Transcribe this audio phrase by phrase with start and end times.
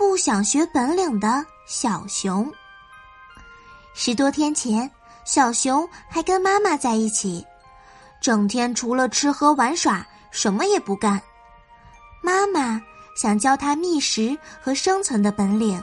[0.00, 1.44] 不想学本领的。
[1.66, 2.50] 小熊。
[3.92, 4.90] 十多天前，
[5.26, 7.46] 小熊还跟妈妈在一起，
[8.18, 11.20] 整天除了吃喝玩耍，什么也不干。
[12.22, 12.80] 妈妈
[13.14, 15.80] 想教他觅食和生存的本领，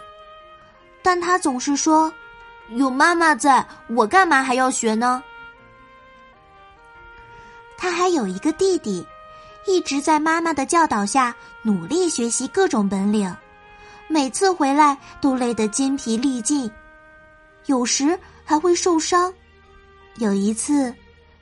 [1.04, 2.12] 但他总是说
[2.74, 5.24] ：“有妈妈在，我干嘛还要学呢？”
[7.78, 9.06] 他还有一个弟弟，
[9.68, 13.32] 一直在妈妈的教导下努力学习各种本领。
[14.10, 16.72] 每次回来都累得筋疲力尽，
[17.66, 19.34] 有时还会受伤。
[20.16, 20.94] 有一次，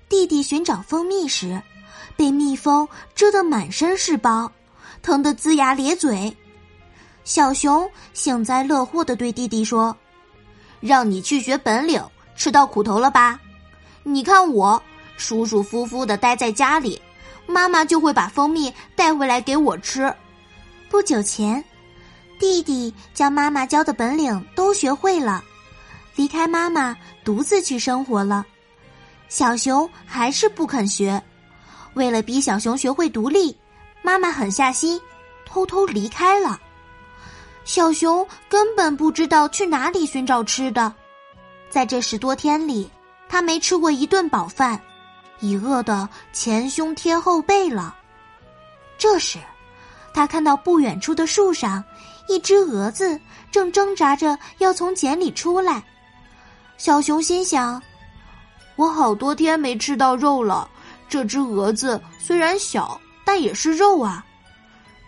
[0.10, 1.62] 弟弟寻找蜂蜜时，
[2.18, 4.52] 被蜜蜂蛰得满身是包，
[5.04, 6.36] 疼得龇牙咧嘴。
[7.24, 9.96] 小熊幸灾乐祸的对弟弟说
[10.82, 12.04] ：“让你去学本领，
[12.36, 13.40] 吃到苦头了吧？
[14.02, 14.82] 你看我
[15.18, 17.00] 舒舒服服的待在家里，
[17.46, 20.12] 妈妈就会把蜂蜜带回来给我吃。”
[20.90, 21.64] 不久前。
[22.40, 25.44] 弟弟将妈妈教的本领都学会了，
[26.16, 28.46] 离开妈妈独自去生活了。
[29.28, 31.22] 小熊还是不肯学，
[31.94, 33.56] 为了逼小熊学会独立，
[34.02, 35.02] 妈妈狠下心，
[35.46, 36.60] 偷偷离开了。
[37.64, 40.94] 小熊根本不知道去哪里寻找吃的，
[41.70, 42.90] 在这十多天里，
[43.28, 44.80] 他没吃过一顿饱饭，
[45.40, 47.96] 已饿得前胸贴后背了。
[48.98, 49.40] 这时，
[50.16, 51.84] 他看到不远处的树上。
[52.28, 53.20] 一只蛾子
[53.52, 55.84] 正挣扎着要从茧里出来，
[56.76, 57.80] 小熊心想
[58.78, 60.68] ：“我好多天没吃到肉了，
[61.08, 64.26] 这只蛾子虽然小，但也是肉啊。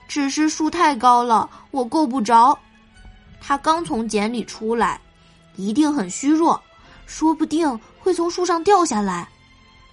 [0.07, 2.55] 只是树太高了，我够不着。
[3.41, 5.01] 它刚从茧里出来，
[5.55, 6.61] 一定很虚弱，
[7.07, 7.67] 说不定
[7.99, 9.27] 会从树上掉下来，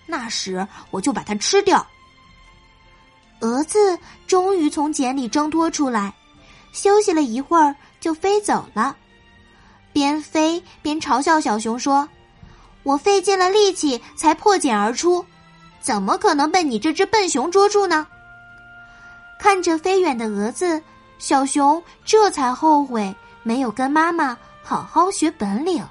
[0.06, 1.87] 那时我就把它吃掉。”
[3.44, 6.15] 蛾子终于从茧里挣脱出来。
[6.72, 8.97] 休息了一会儿，就飞走了，
[9.93, 12.09] 边飞边嘲笑小熊说
[12.83, 15.25] ：“我费尽了力气才破茧而出，
[15.78, 18.06] 怎么可能被你这只笨熊捉住呢？”
[19.38, 20.83] 看着飞远的蛾子，
[21.19, 25.84] 小熊这才后悔没有跟妈妈好好学本领。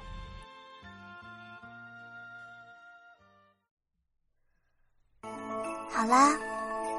[5.88, 6.36] 好啦，